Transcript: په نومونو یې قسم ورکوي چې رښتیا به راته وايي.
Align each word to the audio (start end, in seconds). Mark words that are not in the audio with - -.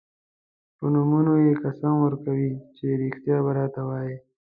په 0.77 0.85
نومونو 0.93 1.33
یې 1.45 1.53
قسم 1.63 1.93
ورکوي 2.05 2.51
چې 2.75 2.85
رښتیا 3.01 3.37
به 3.45 3.51
راته 3.59 3.81
وايي. 3.89 4.15